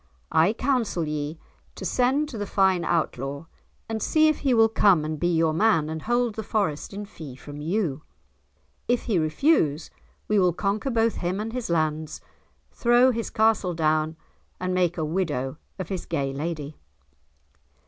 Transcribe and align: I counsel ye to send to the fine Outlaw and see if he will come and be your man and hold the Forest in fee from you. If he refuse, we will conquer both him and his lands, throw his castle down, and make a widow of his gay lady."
I 0.31 0.53
counsel 0.53 1.07
ye 1.07 1.37
to 1.75 1.85
send 1.85 2.27
to 2.29 2.37
the 2.39 2.47
fine 2.47 2.83
Outlaw 2.83 3.45
and 3.87 4.01
see 4.01 4.27
if 4.29 4.39
he 4.39 4.51
will 4.51 4.67
come 4.67 5.05
and 5.05 5.19
be 5.19 5.27
your 5.27 5.53
man 5.53 5.91
and 5.91 6.01
hold 6.01 6.33
the 6.33 6.41
Forest 6.41 6.91
in 6.91 7.05
fee 7.05 7.35
from 7.35 7.61
you. 7.61 8.01
If 8.87 9.03
he 9.03 9.19
refuse, 9.19 9.91
we 10.27 10.39
will 10.39 10.53
conquer 10.53 10.89
both 10.89 11.17
him 11.17 11.39
and 11.39 11.53
his 11.53 11.69
lands, 11.69 12.19
throw 12.71 13.11
his 13.11 13.29
castle 13.29 13.75
down, 13.75 14.17
and 14.59 14.73
make 14.73 14.97
a 14.97 15.05
widow 15.05 15.57
of 15.77 15.89
his 15.89 16.07
gay 16.07 16.33
lady." 16.33 16.79